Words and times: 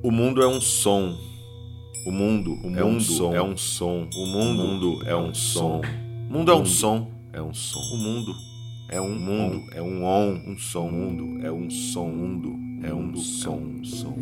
O 0.00 0.12
mundo 0.12 0.40
é 0.40 0.46
um 0.46 0.60
som. 0.60 1.16
O 2.06 2.12
mundo, 2.12 2.56
o 2.64 2.76
é 2.76 2.84
um 2.84 3.00
som. 3.00 3.34
É 3.34 3.42
um 3.42 3.56
som. 3.56 4.08
O 4.14 4.26
mundo, 4.26 4.62
o 4.62 4.66
mundo 4.66 5.08
é 5.08 5.16
um 5.16 5.34
som. 5.34 5.80
O 5.80 6.32
mundo 6.32 6.52
é 6.52 6.54
um 6.54 6.64
som. 6.64 7.10
É 7.32 7.42
um 7.42 7.52
som. 7.52 7.80
O 7.80 7.96
mundo 7.96 8.34
é 8.88 9.00
um 9.00 9.14
mundo, 9.18 9.64
é 9.72 9.82
um 9.82 10.04
on, 10.04 10.40
um 10.46 10.56
som. 10.56 10.86
O 10.86 10.92
mundo 10.92 11.44
é 11.44 11.50
um 11.50 11.68
som. 11.68 12.08
Mundo 12.08 12.54
é 12.86 12.94
um 12.94 13.16
som, 13.16 13.56
um 13.56 13.84
som. 13.84 14.14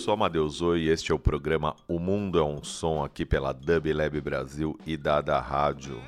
Sou 0.00 0.14
Amadeus 0.14 0.62
Oi 0.62 0.84
e 0.84 0.88
este 0.88 1.12
é 1.12 1.14
o 1.14 1.18
programa 1.18 1.76
O 1.86 1.98
Mundo 1.98 2.38
é 2.38 2.42
um 2.42 2.64
Som 2.64 3.04
aqui 3.04 3.26
pela 3.26 3.52
Dub 3.52 3.92
Lab 3.92 4.18
Brasil 4.22 4.78
e 4.86 4.96
Dada 4.96 5.38
Rádio. 5.38 6.00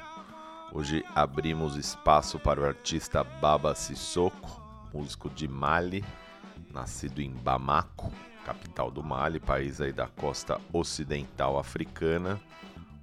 Hoje 0.73 1.05
abrimos 1.15 1.77
espaço 1.77 2.39
para 2.39 2.59
o 2.59 2.65
artista 2.65 3.23
Baba 3.23 3.75
Sissoko, 3.75 4.63
músico 4.95 5.29
de 5.29 5.47
Mali, 5.47 6.03
nascido 6.73 7.21
em 7.21 7.33
Bamako, 7.33 8.11
capital 8.47 8.91
do 8.91 9.03
Mali, 9.03 9.39
país 9.39 9.79
aí 9.79 9.93
da 9.93 10.07
costa 10.07 10.59
ocidental 10.73 11.59
africana. 11.59 12.41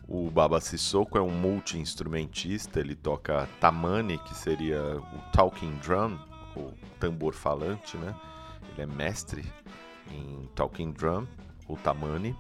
O 0.08 0.32
Baba 0.32 0.60
Sissoko 0.60 1.20
é 1.20 1.22
um 1.22 1.30
multi-instrumentista, 1.30 2.80
ele 2.80 2.96
toca 2.96 3.48
tamani, 3.60 4.18
que 4.18 4.34
seria 4.34 4.82
o 4.82 5.32
talking 5.32 5.78
drum, 5.84 6.18
o 6.56 6.74
tambor 7.00 7.36
falante, 7.36 7.96
né? 7.96 8.16
Ele 8.74 8.82
é 8.82 8.86
mestre 8.88 9.46
em 10.12 10.50
Talking 10.56 10.92
Drum, 10.92 11.26
o 11.68 11.76
Tamani. 11.76 12.36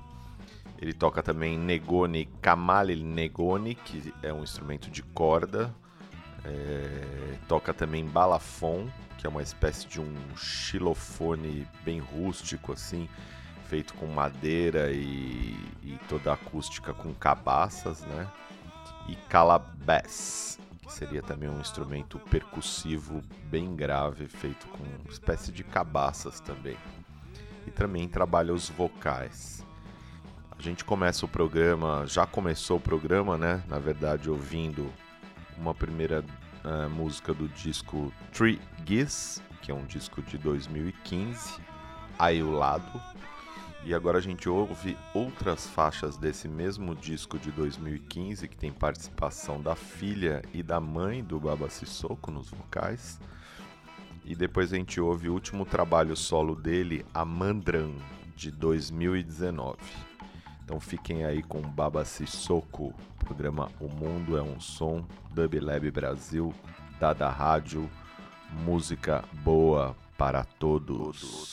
Ele 0.81 0.93
toca 0.93 1.21
também 1.21 1.57
Negoni 1.57 2.25
Kamale 2.41 2.95
Negoni, 2.95 3.75
que 3.75 4.13
é 4.23 4.31
um 4.31 4.43
instrumento 4.43 4.89
de 4.89 5.03
corda. 5.03 5.73
É, 6.45 7.35
toca 7.47 7.73
também 7.73 8.05
balafon, 8.05 8.87
que 9.17 9.27
é 9.27 9.29
uma 9.29 9.43
espécie 9.43 9.85
de 9.87 9.99
um 9.99 10.15
xilofone 10.37 11.67
bem 11.83 11.99
rústico 11.99 12.71
assim, 12.71 13.09
feito 13.67 13.93
com 13.95 14.07
madeira 14.07 14.89
e, 14.91 15.53
e 15.83 15.99
toda 16.07 16.31
acústica 16.31 16.93
com 16.93 17.13
cabaças, 17.13 18.01
né? 18.01 18.27
E 19.09 19.15
calabash, 19.27 20.57
que 20.81 20.93
seria 20.93 21.21
também 21.21 21.49
um 21.49 21.59
instrumento 21.59 22.17
percussivo 22.31 23.21
bem 23.49 23.75
grave, 23.75 24.27
feito 24.27 24.65
com 24.67 24.83
uma 24.83 25.11
espécie 25.11 25.51
de 25.51 25.63
cabaças 25.63 26.39
também 26.39 26.77
e 27.69 27.71
também 27.71 28.07
trabalha 28.07 28.53
os 28.53 28.67
vocais. 28.67 29.65
A 30.57 30.61
gente 30.61 30.83
começa 30.83 31.25
o 31.25 31.29
programa, 31.29 32.03
já 32.05 32.25
começou 32.25 32.77
o 32.77 32.81
programa, 32.81 33.37
né? 33.37 33.63
Na 33.67 33.79
verdade, 33.79 34.29
ouvindo 34.29 34.91
uma 35.55 35.73
primeira 35.73 36.25
uh, 36.65 36.89
música 36.89 37.33
do 37.33 37.47
disco 37.47 38.11
Three 38.33 38.59
Geese, 38.85 39.41
que 39.61 39.71
é 39.71 39.73
um 39.73 39.85
disco 39.85 40.21
de 40.21 40.37
2015, 40.37 41.61
Aí 42.17 42.43
o 42.43 42.51
Lado. 42.51 43.01
E 43.85 43.93
agora 43.93 44.17
a 44.17 44.21
gente 44.21 44.49
ouve 44.49 44.97
outras 45.13 45.65
faixas 45.67 46.17
desse 46.17 46.49
mesmo 46.49 46.93
disco 46.93 47.39
de 47.39 47.49
2015, 47.51 48.45
que 48.49 48.57
tem 48.57 48.73
participação 48.73 49.61
da 49.61 49.75
filha 49.75 50.41
e 50.53 50.61
da 50.61 50.81
mãe 50.81 51.23
do 51.23 51.39
Baba 51.39 51.69
Sissoko 51.69 52.29
nos 52.29 52.49
vocais. 52.49 53.17
E 54.29 54.35
depois 54.35 54.71
a 54.71 54.75
gente 54.75 55.01
ouve 55.01 55.27
o 55.27 55.33
último 55.33 55.65
trabalho 55.65 56.15
solo 56.15 56.55
dele, 56.55 57.03
a 57.11 57.25
Mandran, 57.25 57.89
de 58.35 58.51
2019. 58.51 59.79
Então 60.63 60.79
fiquem 60.79 61.25
aí 61.25 61.41
com 61.41 61.59
Baba 61.59 62.05
Sissoko, 62.05 62.93
programa 63.17 63.71
O 63.79 63.87
Mundo 63.87 64.37
é 64.37 64.43
um 64.43 64.59
Som, 64.59 65.03
Dub 65.31 65.59
Lab 65.59 65.89
Brasil, 65.89 66.53
Dada 66.99 67.27
Rádio, 67.27 67.89
música 68.51 69.25
boa 69.43 69.95
para 70.15 70.43
todos. 70.43 71.49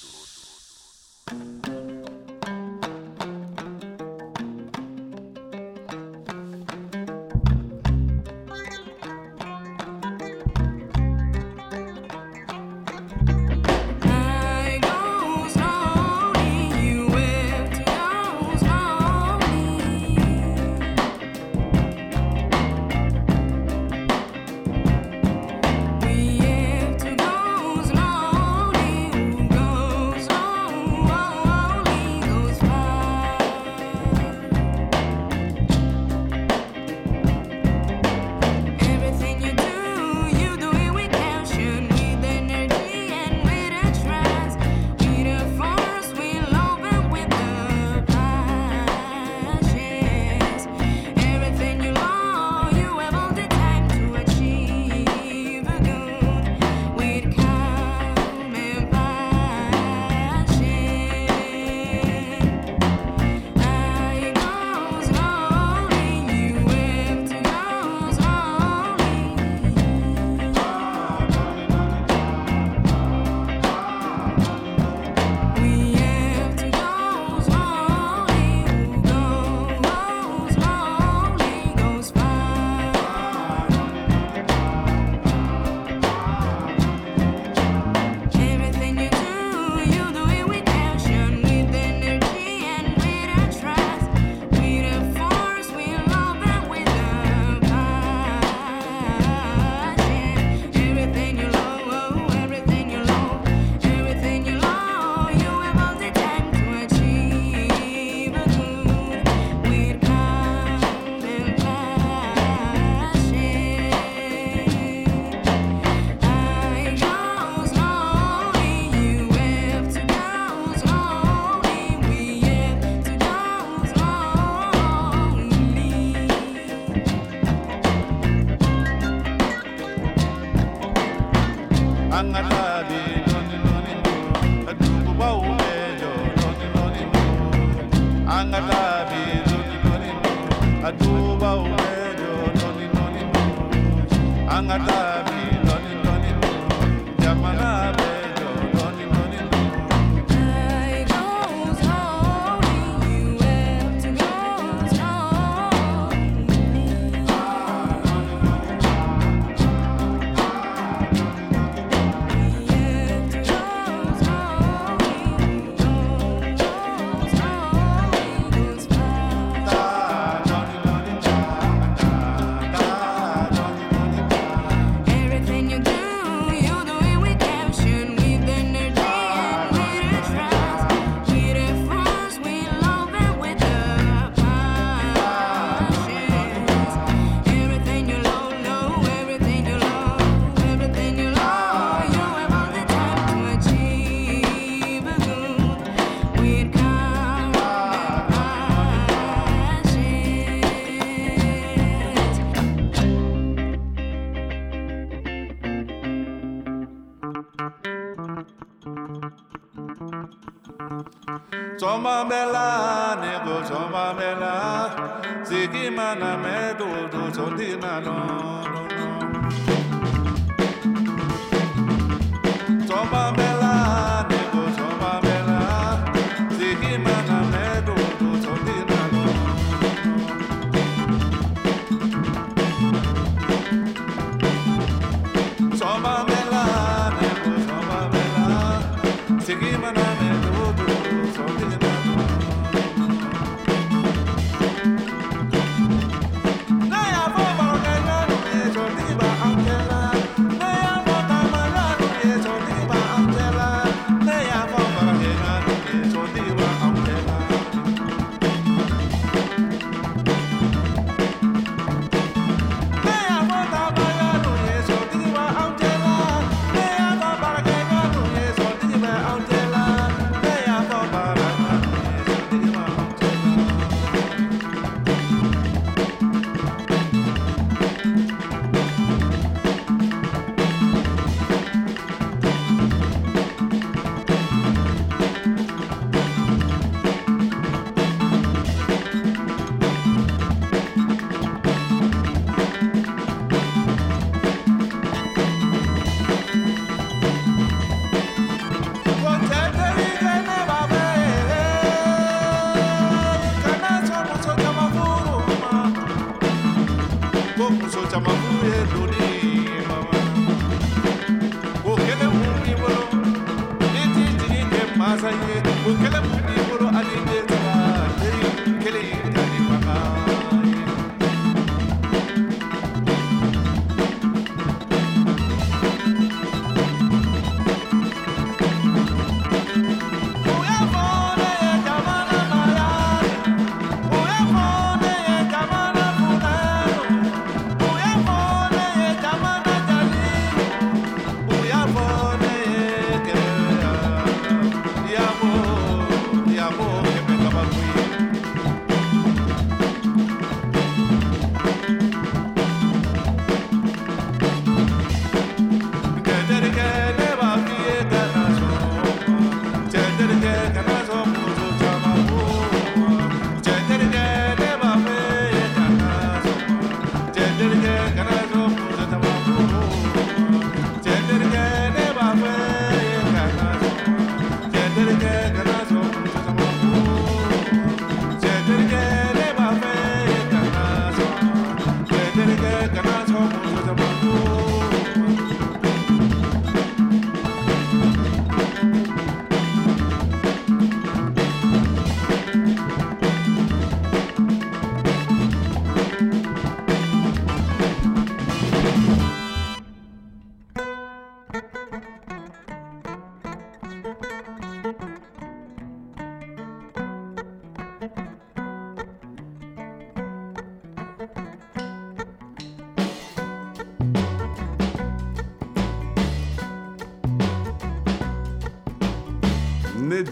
mamela, 212.16 213.18
nego 213.20 213.64
so 213.64 213.88
mamela, 213.88 215.12
Zigimana 215.44 216.36
medu, 216.36 217.08
do 217.10 217.34
so 217.34 217.50
dinano. 217.50 218.55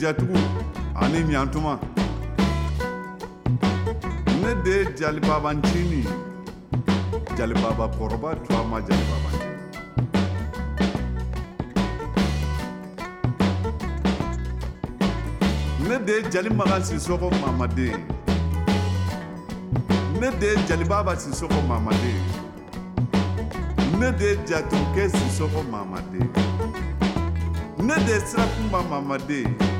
jatigiw 0.05 0.37
ani 1.03 1.19
ɲatuma 1.29 1.75
ne 4.43 4.51
de 4.65 4.71
ye 4.79 4.85
jalibabancinin 4.99 6.09
jalibaba 7.37 7.87
kɔrɔba 7.97 8.31
tun 8.43 8.57
a 8.57 8.63
ma 8.71 8.79
jalibaba 8.87 9.31
ne 15.89 15.97
de 16.07 16.13
ye 16.13 16.23
jali 16.33 16.51
magan 16.51 16.83
sisɔgɔ 16.89 17.29
mamaden 17.41 18.01
ne 20.21 20.29
de 20.41 20.47
ye 20.53 20.57
jalibaba 20.69 21.13
sisɔgɔ 21.17 21.61
mamaden 21.69 22.21
ne 23.99 24.09
de 24.19 24.25
ye 24.25 24.37
jaturukɛ 24.49 25.05
sisɔgɔ 25.17 25.61
mamaden 25.73 26.29
ne 27.87 27.95
de 28.07 28.13
ye 28.13 28.21
sirakunba 28.29 28.81
mamaden 28.91 29.74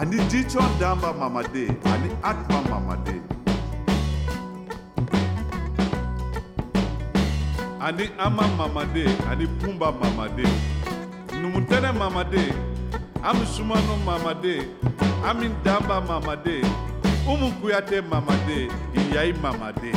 ani 0.00 0.16
dito 0.32 0.60
damba 0.80 1.12
mamade 1.12 1.64
ani 1.92 2.08
atma 2.22 2.60
mamade 2.70 3.20
ani 7.80 8.08
ama 8.18 8.84
de, 8.94 9.04
ani 9.30 9.46
pumba 9.58 9.92
mama 10.00 10.26
de. 10.36 10.44
Numutɛnɛ 11.40 11.90
mamade 12.00 12.44
ami 13.28 13.44
sumanu 13.54 13.94
mamade 14.06 14.54
ami 15.28 15.48
damba 15.64 15.96
mamade 16.08 16.56
umu 17.30 17.48
kuyate 17.60 18.00
mamade 18.10 18.58
iyayi 18.98 19.32
mamade. 19.42 19.92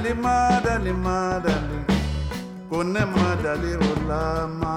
madali 0.00 0.14
madali 0.14 0.92
madali 0.92 1.78
kone 2.70 3.04
madali 3.04 3.72
ulama 3.76 4.72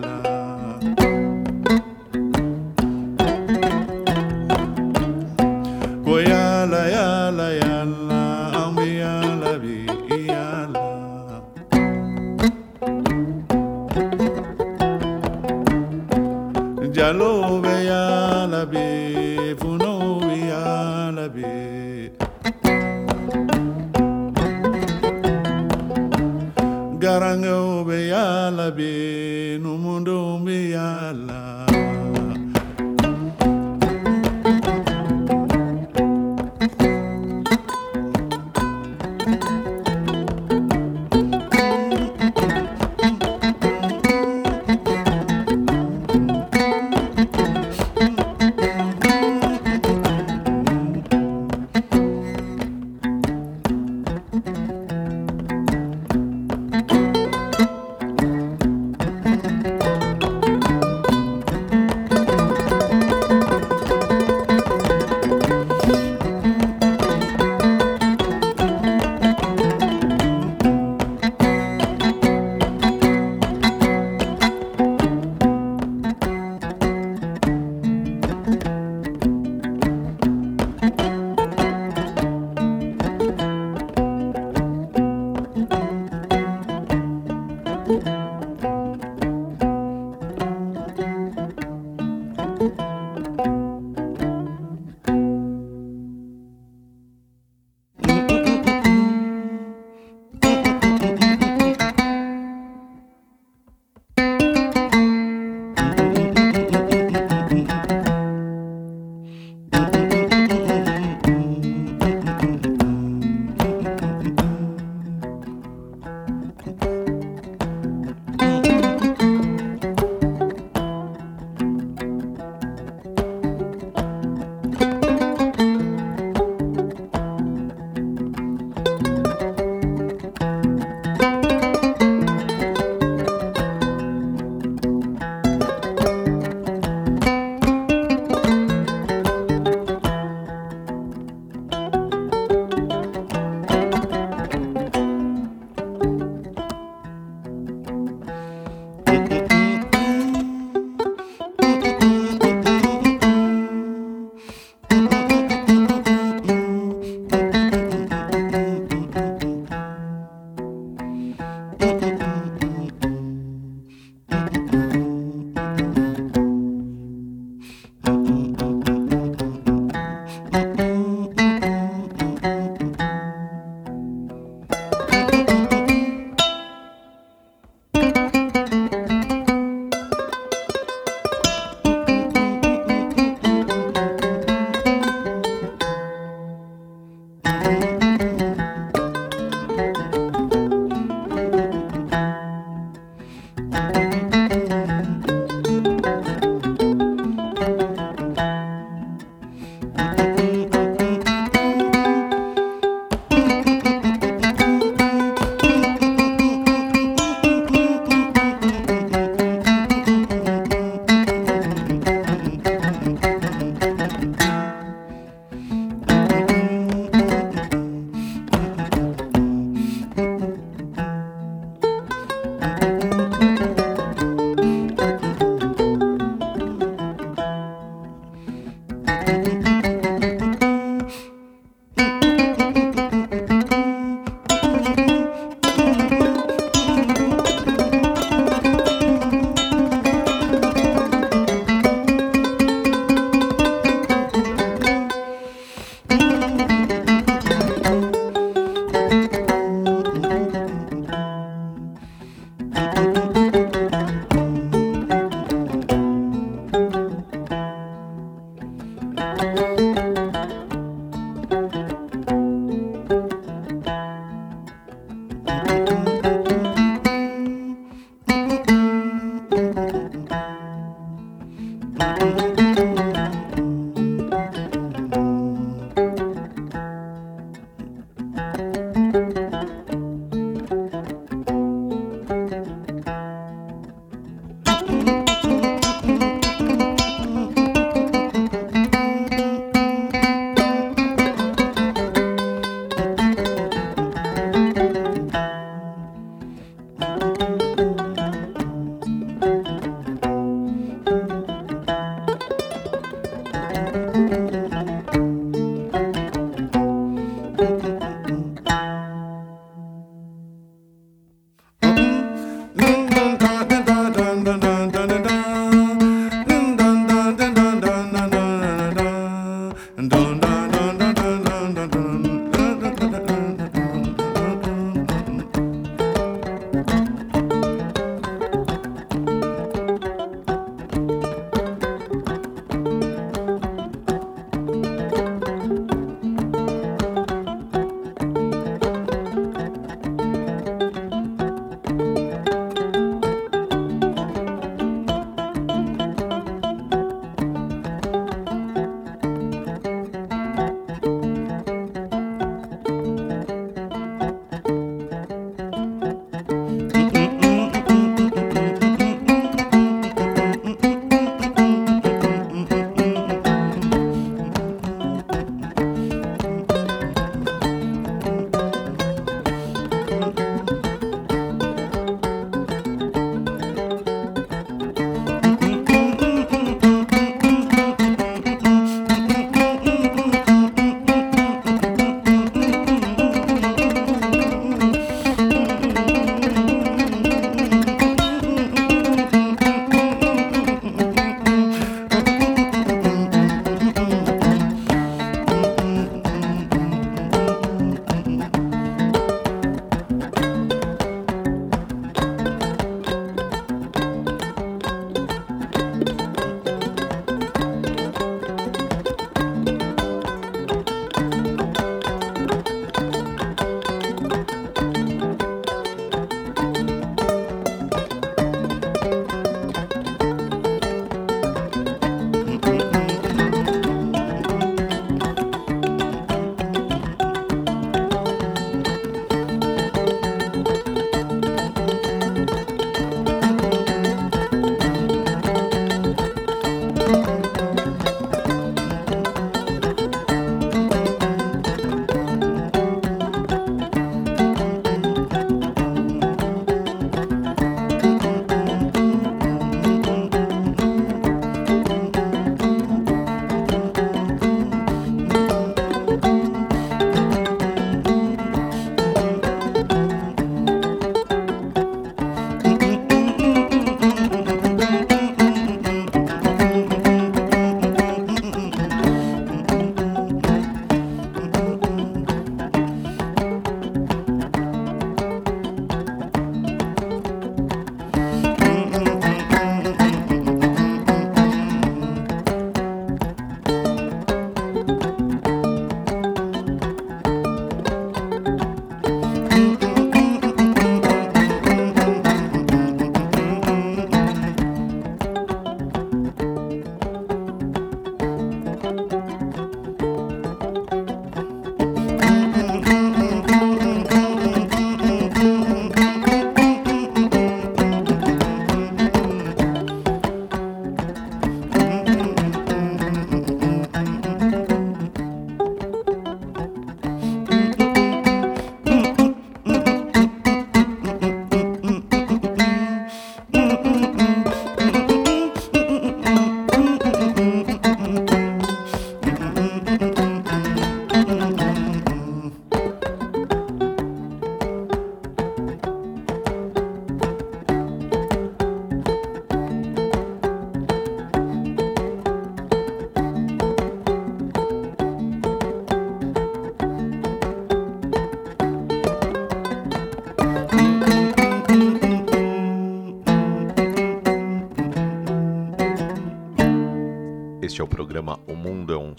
Love. 0.00 1.17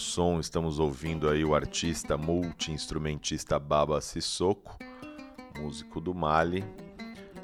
Som, 0.02 0.40
estamos 0.40 0.80
ouvindo 0.80 1.28
aí 1.28 1.44
o 1.44 1.54
artista 1.54 2.18
multi-instrumentista 2.18 3.60
Baba 3.60 4.00
Sissoko, 4.00 4.78
músico 5.60 6.00
do 6.00 6.14
Mali. 6.14 6.64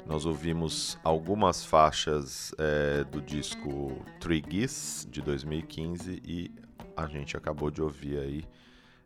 Nós 0.06 0.24
ouvimos 0.24 0.98
algumas 1.04 1.64
faixas 1.64 2.54
é, 2.58 3.04
do 3.04 3.20
disco 3.20 4.02
Geese, 4.48 5.06
de 5.06 5.20
2015, 5.20 6.22
e 6.24 6.50
a 6.96 7.06
gente 7.06 7.36
acabou 7.36 7.70
de 7.70 7.82
ouvir 7.82 8.18
aí 8.18 8.44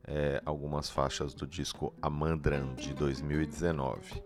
é, 0.07 0.41
algumas 0.47 0.89
faixas 0.89 1.35
do 1.35 1.47
disco 1.47 1.93
Amandran, 2.01 2.75
de 2.75 2.95
2019. 2.95 4.23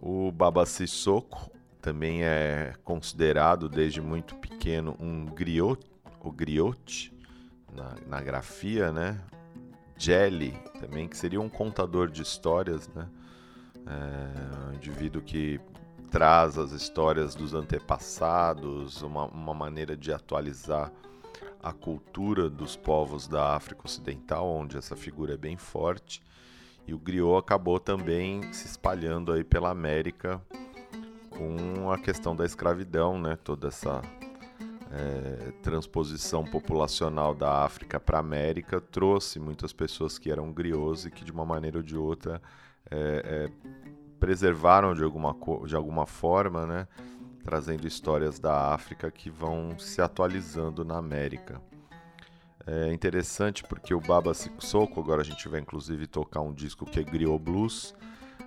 O 0.00 0.30
Baba 0.30 0.66
Sissoko 0.66 1.50
também 1.80 2.24
é 2.24 2.74
considerado 2.84 3.68
desde 3.68 4.02
muito 4.02 4.34
pequeno 4.36 4.94
um 5.00 5.24
griot, 5.24 5.80
o 6.20 6.30
griot, 6.30 7.16
na, 7.72 7.94
na 8.06 8.20
grafia, 8.20 8.92
né? 8.92 9.20
Jelly 9.96 10.52
também, 10.80 11.08
que 11.08 11.16
seria 11.16 11.40
um 11.40 11.48
contador 11.48 12.08
de 12.08 12.22
histórias, 12.22 12.88
né? 12.88 13.08
É, 13.86 14.68
um 14.68 14.74
indivíduo 14.74 15.22
que 15.22 15.60
traz 16.10 16.58
as 16.58 16.72
histórias 16.72 17.34
dos 17.34 17.54
antepassados, 17.54 19.02
uma, 19.02 19.24
uma 19.26 19.54
maneira 19.54 19.96
de 19.96 20.12
atualizar 20.12 20.92
a 21.62 21.72
cultura 21.72 22.48
dos 22.48 22.76
povos 22.76 23.26
da 23.26 23.54
África 23.56 23.82
Ocidental, 23.84 24.48
onde 24.48 24.76
essa 24.76 24.96
figura 24.96 25.34
é 25.34 25.36
bem 25.36 25.56
forte. 25.56 26.22
E 26.86 26.94
o 26.94 26.98
griot 26.98 27.38
acabou 27.38 27.78
também 27.78 28.52
se 28.52 28.66
espalhando 28.66 29.32
aí 29.32 29.44
pela 29.44 29.70
América 29.70 30.40
com 31.30 31.90
a 31.90 31.98
questão 31.98 32.34
da 32.34 32.44
escravidão, 32.44 33.18
né? 33.20 33.36
Toda 33.36 33.68
essa 33.68 34.00
é, 34.90 35.52
transposição 35.62 36.44
populacional 36.44 37.34
da 37.34 37.64
África 37.64 38.00
para 38.00 38.18
a 38.18 38.20
América 38.20 38.80
trouxe 38.80 39.38
muitas 39.38 39.72
pessoas 39.72 40.18
que 40.18 40.30
eram 40.30 40.52
griots 40.52 41.04
e 41.04 41.10
que 41.10 41.24
de 41.24 41.32
uma 41.32 41.44
maneira 41.44 41.78
ou 41.78 41.82
de 41.82 41.96
outra 41.96 42.40
é, 42.90 43.22
é, 43.24 43.50
preservaram 44.18 44.94
de 44.94 45.02
alguma, 45.02 45.36
de 45.66 45.76
alguma 45.76 46.06
forma, 46.06 46.66
né? 46.66 46.88
trazendo 47.44 47.86
histórias 47.86 48.38
da 48.38 48.74
África 48.74 49.10
que 49.10 49.30
vão 49.30 49.78
se 49.78 50.02
atualizando 50.02 50.84
na 50.84 50.98
América. 50.98 51.60
É 52.66 52.92
interessante 52.92 53.62
porque 53.64 53.94
o 53.94 54.00
Baba 54.00 54.34
Sissoko, 54.34 55.00
agora 55.00 55.22
a 55.22 55.24
gente 55.24 55.48
vai 55.48 55.60
inclusive 55.60 56.06
tocar 56.06 56.42
um 56.42 56.52
disco 56.52 56.84
que 56.84 57.00
é 57.00 57.02
Griot 57.02 57.42
Blues, 57.42 57.94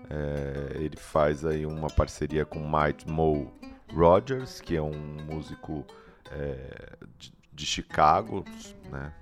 é, 0.08 0.76
ele 0.76 0.98
faz 0.98 1.44
aí 1.44 1.66
uma 1.66 1.88
parceria 1.88 2.46
com 2.46 2.60
Mike 2.60 3.10
Mo 3.10 3.52
Rogers, 3.92 4.62
que 4.62 4.76
é 4.76 4.82
um 4.82 5.18
músico 5.26 5.86
é, 6.32 6.98
de, 7.18 7.34
de, 7.54 7.66
Chicago, 7.66 8.46
né? 8.90 9.14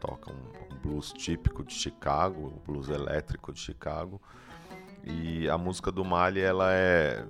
toca 0.00 0.30
um, 0.30 0.74
um, 0.74 0.78
blues 0.78 1.12
típico 1.12 1.64
de 1.64 1.74
Chicago, 1.74 2.46
o 2.46 2.60
blues 2.66 2.88
elétrico 2.88 3.52
de 3.52 3.60
Chicago. 3.60 4.20
E 5.04 5.48
a 5.48 5.58
música 5.58 5.90
do 5.90 6.04
Mali 6.04 6.40
ela 6.40 6.72
é 6.72 7.24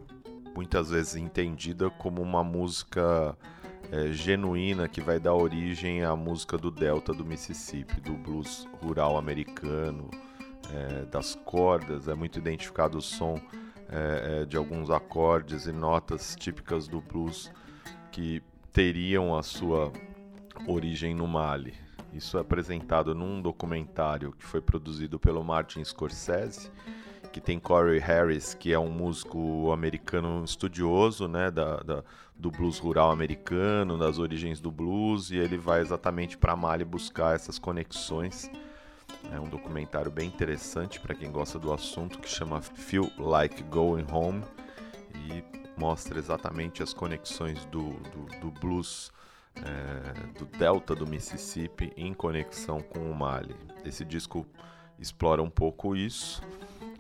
muitas 0.55 0.91
vezes 0.91 1.17
entendida 1.17 1.89
como 1.91 2.21
uma 2.21 2.45
música 2.45 3.37
é, 3.91 4.13
genuína 4.13 4.89
que 4.89 5.01
vai 5.01 5.19
dar 5.19 5.35
origem 5.35 6.05
à 6.05 6.15
música 6.15 6.57
do 6.57 6.71
Delta 6.71 7.13
do 7.13 7.25
Mississippi, 7.25 8.01
do 8.01 8.13
blues 8.13 8.67
rural 8.83 9.17
americano, 9.17 10.11
é, 10.73 11.05
das 11.07 11.35
cordas. 11.35 12.09
É 12.09 12.15
muito 12.15 12.39
identificado 12.39 12.99
o 12.99 13.03
som 13.03 13.41
é, 13.89 14.43
é 14.43 14.45
de 14.45 14.57
alguns 14.57 14.91
acordes 14.91 15.67
e 15.67 15.73
notas 15.73 16.35
típicas 16.37 16.89
do 16.89 17.01
blues 17.01 17.51
que 18.11 18.43
teriam 18.73 19.37
a 19.37 19.43
sua 19.43 19.93
origem 20.67 21.15
no 21.15 21.27
Mali. 21.27 21.75
Isso 22.13 22.37
é 22.37 22.41
apresentado 22.41 23.15
num 23.15 23.41
documentário 23.41 24.33
que 24.33 24.45
foi 24.45 24.61
produzido 24.61 25.19
pelo 25.19 25.43
Martin 25.43 25.85
Scorsese 25.85 26.71
que 27.33 27.41
tem 27.41 27.59
Corey 27.59 27.99
Harris, 27.99 28.55
que 28.55 28.73
é 28.73 28.79
um 28.79 28.91
músico 28.91 29.73
americano 29.73 30.45
estudioso, 30.45 31.27
né, 31.27 31.51
da, 31.51 31.79
da, 31.79 32.05
do 32.37 32.51
blues 32.51 32.79
rural 32.79 33.11
americano, 33.11 33.99
das 33.99 34.19
origens 34.19 34.61
do 34.61 34.71
blues, 34.71 35.31
e 35.31 35.37
ele 35.37 35.57
vai 35.57 35.81
exatamente 35.81 36.37
para 36.37 36.55
Mali 36.55 36.85
buscar 36.85 37.35
essas 37.35 37.59
conexões. 37.59 38.51
É 39.33 39.41
um 39.41 39.49
documentário 39.49 40.11
bem 40.11 40.29
interessante 40.29 41.01
para 41.01 41.15
quem 41.15 41.33
gosta 41.33 41.59
do 41.59 41.73
assunto, 41.73 42.19
que 42.19 42.29
chama 42.29 42.61
Feel 42.61 43.11
Like 43.19 43.63
Going 43.65 44.07
Home, 44.13 44.43
e 45.15 45.62
mostra 45.77 46.19
exatamente 46.19 46.83
as 46.83 46.93
conexões 46.93 47.65
do, 47.67 47.91
do, 47.91 48.41
do 48.41 48.51
blues 48.51 49.13
é, 49.57 50.39
do 50.39 50.47
delta 50.47 50.95
do 50.95 51.07
Mississippi 51.07 51.93
em 51.97 52.15
conexão 52.15 52.81
com 52.81 53.11
o 53.11 53.15
Mali. 53.15 53.55
Esse 53.85 54.05
disco 54.05 54.47
explora 54.99 55.43
um 55.43 55.51
pouco 55.51 55.95
isso. 55.95 56.43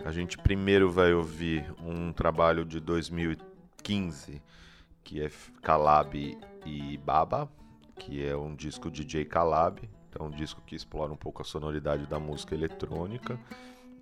A 0.04 0.10
gente 0.10 0.36
primeiro 0.36 0.90
vai 0.90 1.14
ouvir 1.14 1.72
um 1.82 2.12
trabalho 2.12 2.64
de 2.64 2.80
2015 2.80 4.42
que 5.04 5.20
é 5.22 5.30
Calab 5.62 6.38
e 6.64 6.96
Baba, 6.98 7.50
que 7.96 8.24
é 8.24 8.36
um 8.36 8.54
disco 8.54 8.90
de 8.90 9.08
Jay 9.08 9.24
Calab, 9.24 9.80
então 10.08 10.26
é 10.26 10.28
um 10.28 10.32
disco 10.32 10.60
que 10.64 10.76
explora 10.76 11.12
um 11.12 11.16
pouco 11.16 11.42
a 11.42 11.44
sonoridade 11.44 12.06
da 12.06 12.20
música 12.20 12.54
eletrônica 12.54 13.38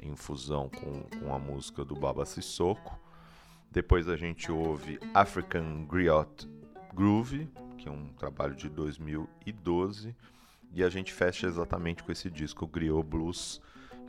em 0.00 0.14
fusão 0.16 0.68
com, 0.68 1.02
com 1.18 1.34
a 1.34 1.38
música 1.38 1.84
do 1.84 1.94
Baba 1.94 2.24
Sissoko. 2.24 2.98
Depois 3.70 4.08
a 4.08 4.16
gente 4.16 4.50
ouve 4.50 4.98
African 5.14 5.84
Griot 5.86 6.48
Groove, 6.92 7.48
que 7.78 7.88
é 7.88 7.92
um 7.92 8.08
trabalho 8.14 8.54
de 8.54 8.68
2012, 8.68 10.14
e 10.72 10.82
a 10.82 10.88
gente 10.88 11.12
fecha 11.12 11.46
exatamente 11.46 12.02
com 12.02 12.10
esse 12.10 12.28
disco 12.30 12.66
Griot 12.66 13.02
Blues 13.04 13.60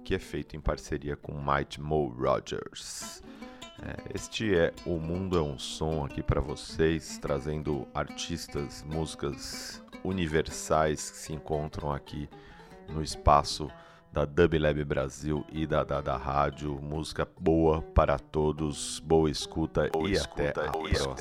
que 0.04 0.16
é 0.16 0.20
feito 0.20 0.56
em 0.56 0.60
parceria 0.60 1.16
com 1.16 1.34
Might 1.34 1.80
Mo 1.80 2.08
Rogers. 2.08 3.22
É, 3.82 4.16
este 4.16 4.56
é 4.56 4.74
O 4.86 5.00
Mundo 5.00 5.38
é 5.38 5.42
um 5.42 5.58
Som 5.58 6.06
aqui 6.06 6.22
para 6.22 6.42
vocês, 6.42 7.18
trazendo 7.18 7.88
artistas, 7.94 8.84
músicas 8.84 9.84
universais 10.04 11.12
que 11.12 11.18
se 11.18 11.34
encontram 11.34 11.92
aqui 11.92 12.28
no 12.90 13.02
espaço 13.02 13.70
da 14.12 14.26
Dub 14.26 14.58
Lab 14.60 14.84
Brasil 14.84 15.46
e 15.52 15.66
da 15.66 15.84
Dada 15.84 16.18
Rádio. 16.18 16.80
Música 16.82 17.28
boa 17.40 17.82
para 17.82 18.20
todos, 18.20 19.00
boa 19.00 19.30
escuta 19.30 19.90
boa 19.92 20.10
e 20.10 20.14
escuta, 20.14 20.50
até 20.50 20.68
a 20.68 20.72
próxima. 20.72 21.16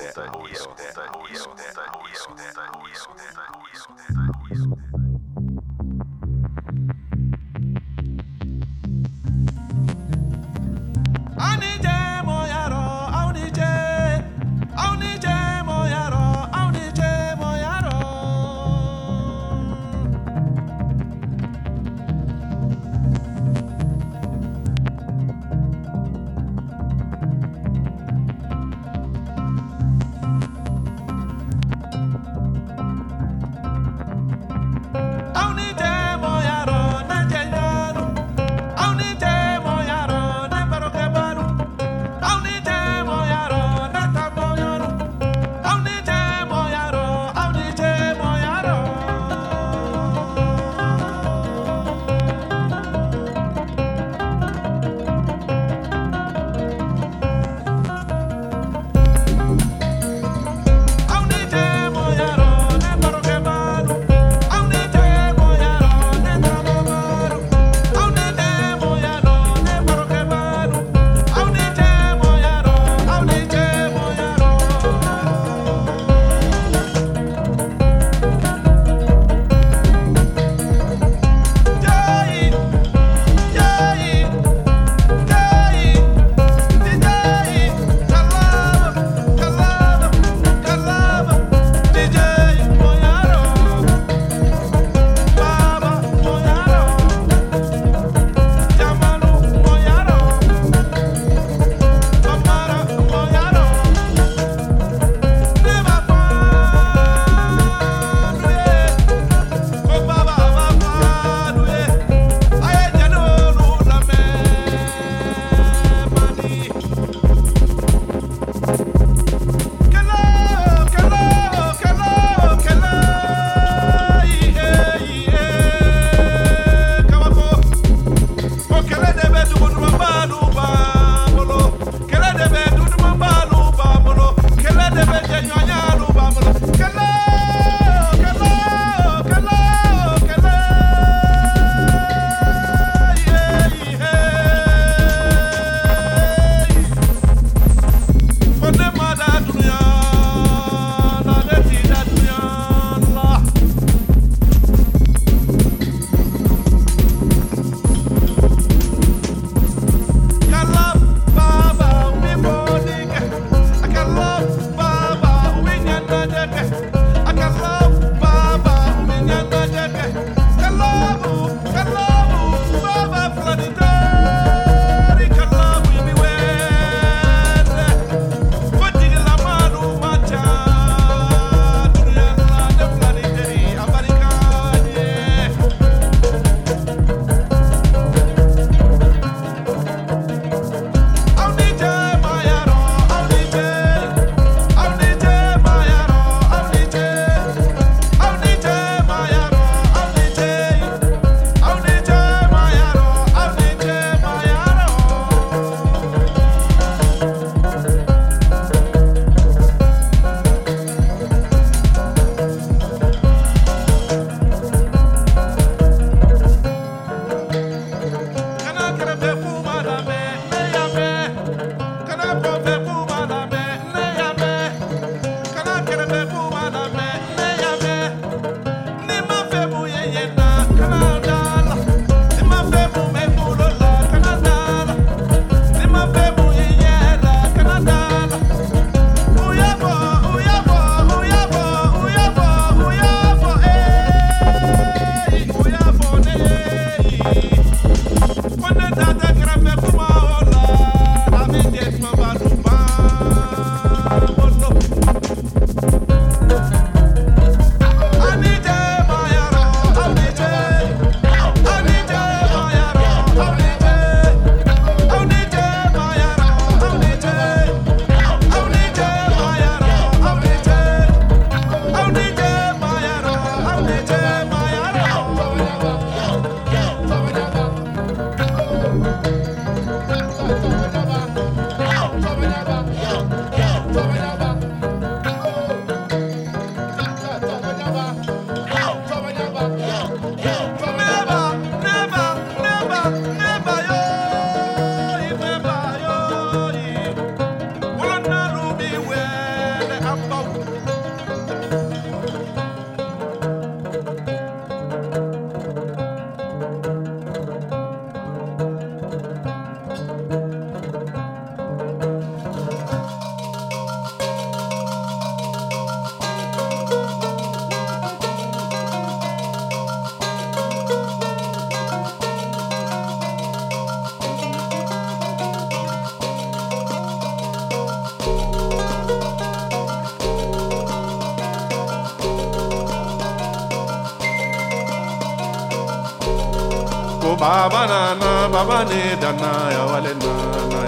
Dana 339.21 339.51
ya 339.73 339.83
wale 339.91 340.13
na 340.23 340.33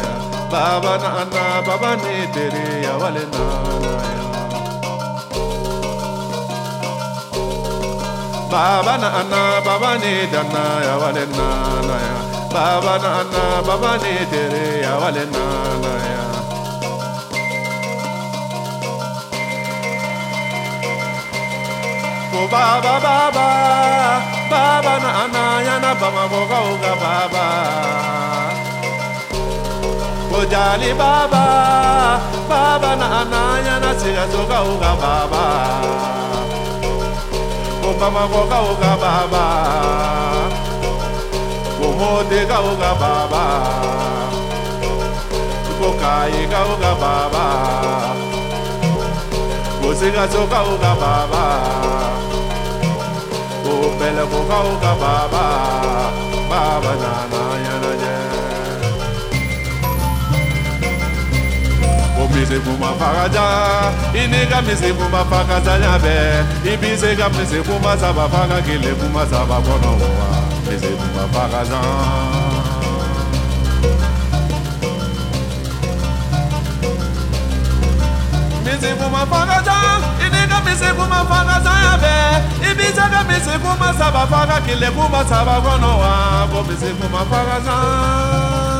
ya 0.03 0.13
baba 0.51 0.93
na 1.03 1.11
na 1.33 1.43
baba 1.67 1.91
ne 2.01 2.15
tere 2.33 2.65
ya 2.85 2.93
wale 3.01 3.23
na 3.33 3.45
na 3.83 3.93
ya 4.09 4.21
baba 8.51 8.93
na 9.03 9.09
na 9.31 9.41
baba 9.65 9.91
ne 10.01 10.13
dana 10.33 10.63
ya 10.87 10.93
wale 11.01 11.25
na 11.37 11.47
na 11.87 11.95
ya 12.07 12.17
baba 12.53 12.93
na 13.03 13.11
na 13.33 13.43
baba 13.67 13.91
ne 14.03 14.13
tere 14.31 14.65
ya 14.85 14.93
wale 15.01 15.23
na 15.35 15.45
na 15.83 15.93
ya 16.11 16.23
Oh 22.35 22.47
baba 22.49 22.93
baba. 23.05 23.47
Baba 24.53 24.93
na 25.03 25.11
na 25.33 25.43
ya 25.65 25.75
na 25.83 25.91
baba 26.01 26.25
oga 26.69 26.93
baba 27.01 27.45
Ojali 30.33 30.93
baba, 30.97 31.45
baba 32.49 32.95
na 32.97 33.21
ananya 33.21 33.75
na 33.79 33.91
siya 33.93 34.25
soga 34.33 34.59
uga 34.65 34.91
baba. 35.01 35.45
Obama 37.85 38.23
goga 38.31 38.59
uga 38.71 38.91
baba. 39.03 39.45
Komode 41.77 42.39
ga 42.49 42.57
uga 42.65 42.91
baba. 43.01 43.45
Kokai 45.79 46.49
ga 46.51 46.61
uga 46.73 46.91
baba. 47.01 47.45
Kosiga 49.81 50.25
soga 50.33 50.59
uga 50.73 50.91
baba. 51.01 51.45
Obele 53.69 54.23
goga 54.31 54.59
uga 54.73 54.91
baba. 55.01 55.45
Baba 56.49 56.91
na 57.01 57.11
ananya 57.21 57.75
Ibise 62.33 62.59
kuma 62.59 62.87
faraja 62.99 63.45
Iniga 64.13 64.61
misi 64.61 64.93
kuma 64.93 65.25
faka 65.25 65.61
zanyabe 65.61 66.15
Ibise 66.73 67.15
ga 67.15 67.29
misi 67.29 67.61
kuma 67.63 67.97
saba 67.97 68.29
faka 68.29 68.61
kile 68.61 68.93
kuma 68.99 69.25
saba 69.25 69.61
kono 69.61 69.91
wa 69.91 70.41
Misi 70.69 70.87
kuma 70.87 71.27
faka 71.33 71.63
zan 71.65 72.93
Misi 78.65 78.89
kuma 78.99 79.25
faka 79.31 79.59
zan 79.67 80.01
Iniga 80.25 80.57
misi 80.65 80.89
kuma 80.97 81.19
faka 81.29 81.57
zanyabe 81.65 82.15
Ibise 82.71 83.05
ga 83.11 83.21
misi 83.29 83.53
kuma 83.63 83.93
saba 83.99 84.27
faka 84.27 84.61
kile 84.65 84.89
kuma 84.95 85.21
saba 85.29 85.55
kono 85.65 85.91
wa 86.01 86.47
Ko 86.51 86.63
misi 86.67 86.89
kuma 86.99 87.21
faka 87.31 87.57
zan 87.65 88.72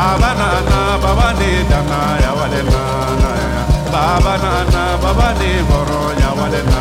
Baba 0.00 0.30
na 0.40 0.48
na 0.70 0.80
baba 1.02 1.28
ni 1.38 1.50
dana 1.70 2.00
ya 2.24 2.30
wale 2.38 2.62
na 2.72 2.82
na 3.22 3.30
Baba 3.92 4.34
na 4.44 4.52
na 4.72 4.82
baba 5.02 5.28
ni 5.38 5.50
boro 5.68 6.02
ya 6.20 6.30
wale 6.38 6.62
na 6.72 6.79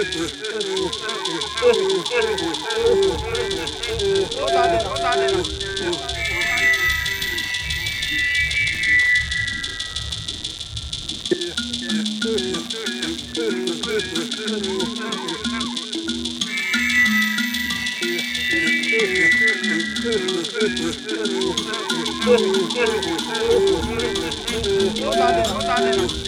Hold 0.00 0.08
on, 4.56 4.80
hold 25.44 25.70
on. 25.70 26.19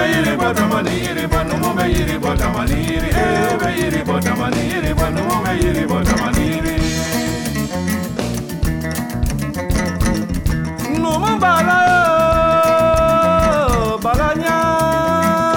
yiri 0.00 0.34
badamani 0.40 0.90
yiri 1.04 1.24
banumu 1.32 1.70
be 1.76 1.84
yiri 1.94 2.16
badamani 2.24 2.76
yiri 2.88 3.10
e 3.10 3.12
eh, 3.22 3.52
be 3.60 3.68
yiri 3.80 4.00
badamani 4.08 4.60
yiri 4.70 4.92
banumu 5.00 5.36
be 5.44 5.52
yiri 5.62 5.84
badamani 5.90 6.42
yiri. 6.52 6.74
Numu 11.02 11.32
bala 11.42 11.76
yoo 11.88 13.98
bala 14.04 14.28
nyaawule 14.42 15.56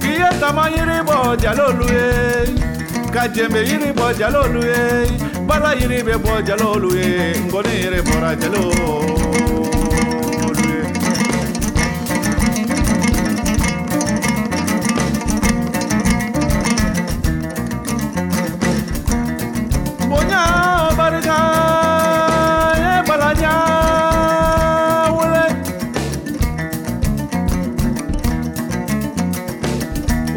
kiye 0.00 0.28
tama 0.40 0.64
yiri 0.74 0.98
bɔ 1.08 1.16
jalolu 1.42 1.86
ye 1.96 2.06
ka 3.14 3.22
jɛnbe 3.34 3.60
yiri 3.68 3.90
bɔ 3.98 4.06
jalolu 4.18 4.60
ye 4.70 4.80
bala 5.48 5.70
yiri 5.80 5.98
bɛ 6.06 6.14
bɔ 6.24 6.32
jalolu 6.46 6.90
ye 6.96 7.08
ngoni 7.46 7.72
yiri 7.82 8.00
bɔra 8.08 8.30
jalo. 8.40 9.13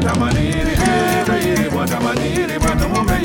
bota 0.00 0.14
maniri, 0.20 0.74
ebe 1.20 1.36
yiri 1.44 1.70
bota 1.70 2.00
maniri, 2.00 2.58
bota 2.58 2.88
mumbe 2.88 3.20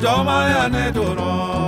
Jomaya 0.00 0.68
Netoro. 0.68 1.67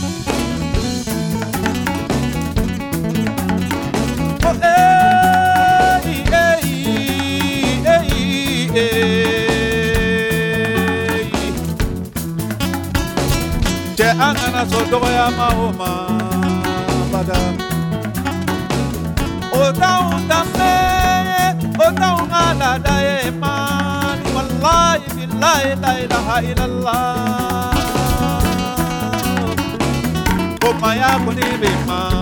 angana 14.25 14.61
so 14.71 14.79
doya 14.91 15.27
mahoma 15.37 15.91
bada. 17.13 17.39
Oda 19.61 19.91
undame 20.13 20.73
oda 21.85 22.07
ungala 22.19 22.71
dae 22.85 23.15
man 23.41 24.19
wallahi 24.35 25.05
billahi 25.17 25.69
la 25.83 25.91
ilaha 26.03 26.35
illallah. 26.49 27.03
O 30.67 30.69
maya 30.81 31.11
kuni 31.25 31.49
be 31.61 31.71
man 31.87 32.20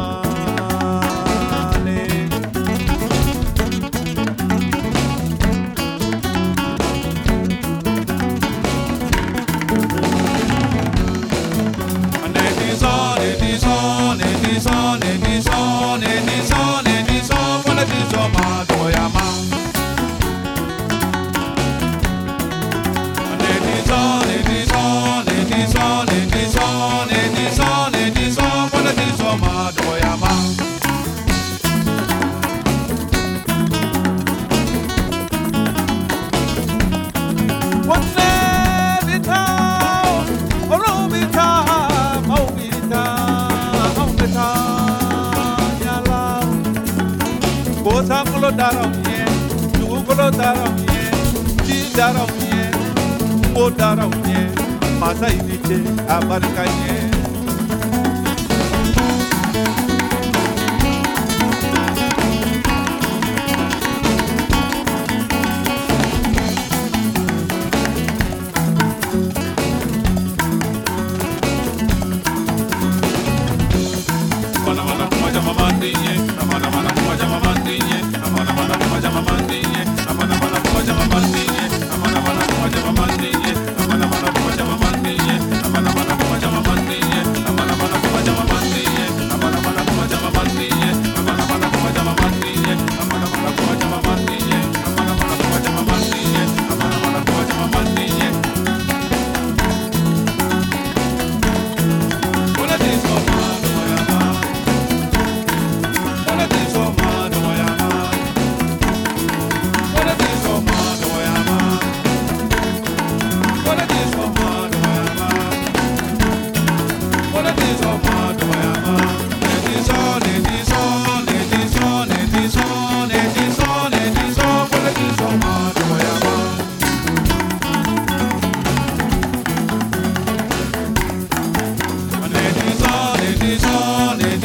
dara 53.80 54.06
you 54.06 54.42
masa 55.00 55.28
i 55.28 55.38
ni 55.48 55.58
ce 55.68 55.78
ye 56.80 56.99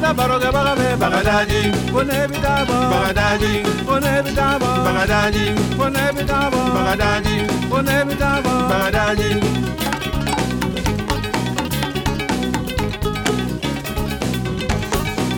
bita 0.00 0.14
baroga 0.18 0.50
bagabe 0.56 0.88
bagadaji 1.00 1.60
kone 1.92 2.18
bita 2.30 2.54
ba 2.68 2.76
bagadaji 2.92 3.52
kone 3.88 4.12
bita 4.24 4.48
ba 4.62 4.70
bagadaji 4.86 5.44
kone 5.78 6.04
bita 6.16 6.40
ba 6.52 6.60
bagadaji 6.76 7.36
kone 7.70 7.96
bita 8.08 8.30
ba 8.44 8.52
bagadaji 8.70 9.30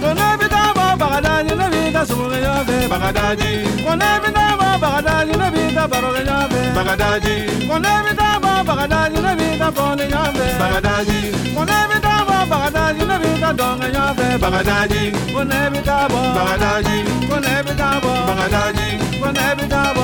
kone 0.03 0.27
bita 0.41 0.63
ba 0.77 0.87
bagadaji 1.01 1.53
ne 1.61 1.67
bita 1.75 2.03
sumuga 2.09 2.39
yo 2.47 2.55
be 2.69 2.77
bagadaji 2.93 3.51
kone 3.85 4.11
bita 4.23 4.47
ba 4.61 4.69
bagadaji 4.85 5.35
ne 5.41 5.49
ta 5.77 5.85
barokɛ 5.93 6.23
ɲɔgɔnfɛ 6.29 6.61
bagadaji 6.77 7.35
kɔnɛ 7.69 7.93
bɛ 8.05 8.13
taa 8.21 8.35
bɔ 8.43 8.51
bagadaji 8.69 9.19
ne 9.25 9.33
b'i 9.39 9.49
ta 9.61 9.69
bɔni 9.77 10.05
ɲɔgɔnfɛ 10.13 10.47
bagadaji 10.61 11.19
kɔnɛ 11.55 11.77
bɛ 11.91 11.97
taa 12.07 12.21
bɔ 12.29 12.37
bagadaji 12.53 13.03
ne 13.11 13.17
b'i 13.23 13.33
ta 13.43 13.51
dɔnkɛ 13.59 13.87
ɲɔgɔnfɛ 13.95 14.27
bagadaji 14.43 15.03
kɔnɛ 15.35 15.59
bɛ 15.73 15.81
taa 15.89 16.05
bɔ 16.13 16.21
bagadaji 16.37 16.97
kɔnɛ 17.29 17.55
bɛ 17.67 17.73
taa 17.81 17.95
bɔ 18.05 18.13
bagadaji 18.31 18.89
kɔnɛ 19.21 20.03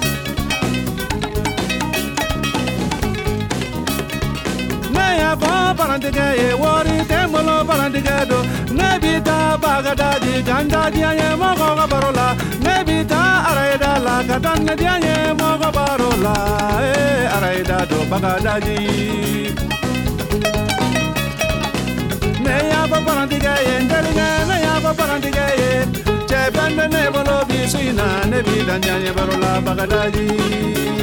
fo 5.41 5.51
barantigɛ 5.77 6.25
ye 6.39 6.49
wari 6.61 6.95
tɛ 7.09 7.19
n 7.25 7.31
bolo 7.33 7.55
barantigɛ 7.69 8.15
don 8.29 8.43
ne 8.77 8.89
bi 9.01 9.13
taa 9.27 9.57
bagadadi 9.63 10.33
ka 10.47 10.57
n 10.63 10.67
ta 10.73 10.81
diya 10.93 11.11
ye 11.19 11.27
mɔgɔ 11.41 11.67
ka 11.79 11.85
baro 11.91 12.11
la 12.19 12.27
ne 12.65 12.75
bi 12.87 12.97
taa 13.11 13.31
arayida 13.49 13.91
la 14.05 14.15
ka 14.27 14.37
taa 14.45 14.55
ne 14.65 14.73
diya 14.81 14.95
ye 15.05 15.15
mɔgɔ 15.39 15.69
baro 15.77 16.09
la 16.25 16.35
ee 16.89 17.27
arayida 17.35 17.77
don 17.89 18.03
bagadadi. 18.11 18.79
ne 22.45 22.55
y'a 22.69 22.81
fɔ 22.91 22.97
barantigɛ 23.07 23.53
ye 23.67 23.75
n 23.83 23.85
terikɛ 23.91 24.27
ne 24.49 24.55
y'a 24.65 24.73
fɔ 24.83 24.91
barantigɛ 24.99 25.45
ye 25.61 25.71
cɛ 26.29 26.39
fɛn 26.55 26.71
bɛ 26.77 26.85
ne 26.93 27.01
bolo 27.13 27.35
bi 27.47 27.59
su 27.71 27.79
in 27.89 27.95
na 27.99 28.05
ne 28.31 28.39
bi 28.45 28.55
dan 28.67 28.79
diya 28.83 28.95
ye 29.05 29.11
baro 29.17 29.35
la 29.43 29.51
bagadadi. 29.65 30.94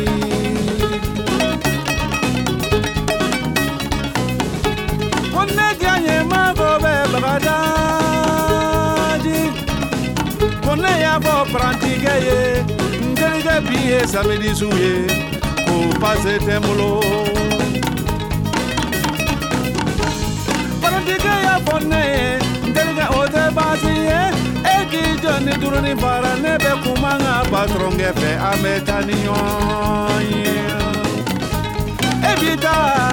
dadaji 7.46 9.40
ko 10.64 10.72
ne 10.82 10.92
y'a 11.04 11.14
fɔ 11.24 11.34
parantikɛ 11.52 12.14
ye 12.26 12.38
n 13.00 13.02
terikɛ 13.18 13.54
bi 13.66 13.76
ye 13.90 13.98
samidisu 14.12 14.68
ye 14.82 14.92
ko 15.66 15.74
pase 16.00 16.34
tɛ 16.46 16.54
n 16.58 16.62
bolo 16.64 16.90
parantikɛ 20.82 21.32
y'a 21.46 21.56
fɔ 21.66 21.74
ne 21.90 22.00
ye 22.14 22.26
n 22.66 22.70
terikɛ 22.74 23.06
o 23.18 23.20
tɛ 23.34 23.42
baasi 23.56 23.94
ye 24.10 24.20
ne 26.42 26.52
bɛ 26.62 26.72
kuma 26.82 27.12
n 27.16 27.18
ka 27.24 27.34
patɔrɔnkɛ 27.52 28.08
fɛ 28.20 28.30
an 28.48 28.56
bɛ 28.62 28.72
taa 28.86 29.00
ni 29.06 29.14
ɲɔgɔn 29.24 30.52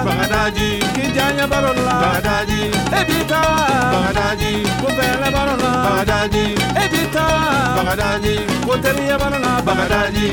bagadaji 0.04 0.68
k'i 0.94 1.04
diya. 1.12 1.79
bagadaji 2.02 2.62
ebita 3.00 3.40
bagadaji 3.92 4.52
kofɛlɛ 4.80 5.28
bana 5.34 5.54
na 5.62 5.70
bagadaji 5.86 6.44
ebita 6.82 7.24
bagadaji 7.76 8.34
koteliya 8.66 9.16
bana 9.22 9.38
na 9.44 9.52
bagadaji 9.66 10.28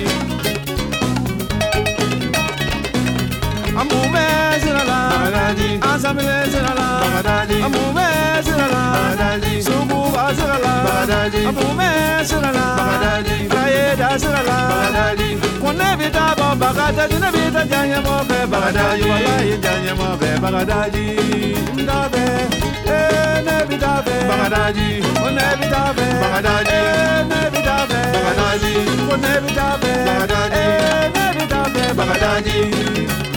Ne 17.08 17.32
bita 17.32 17.66
janya 17.66 18.00
mo 18.02 18.24
be 18.28 18.38
Bagadaji 18.52 19.10
Wallahi 19.10 19.58
janya 19.64 19.94
mo 19.96 20.18
be 20.20 20.30
Bagadaji 20.42 21.06
Ndabe 21.82 22.24
Eh 22.86 23.42
ne 23.46 23.56
bita 23.70 23.94
be 24.06 24.16
Bagadaji 24.30 24.88
Kone 25.18 25.46
bita 25.60 25.84
be 25.96 26.06
Bagadaji 26.22 26.78
Eh 26.78 27.26
ne 27.30 27.40
bita 27.54 27.78
be 27.90 28.00
Bagadaji 28.14 28.74
Kone 29.08 29.32
bita 29.44 29.68
be 29.82 29.92
Bagadaji 30.08 30.62
Eh 30.62 31.10
ne 31.16 31.26
bita 31.38 31.62
be 31.74 31.84
Bagadaji 31.98 33.37